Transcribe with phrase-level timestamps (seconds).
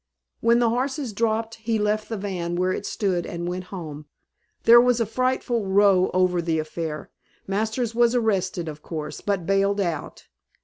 [0.39, 4.07] When the horses dropped he left the van where it stood and went home.
[4.63, 7.11] There was a frightful row over the affair.
[7.45, 10.25] Masters was arrested, of course, but bailed out.